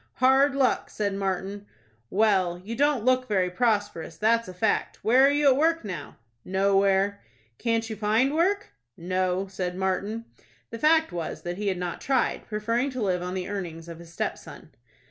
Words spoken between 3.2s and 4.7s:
very prosperous, that's a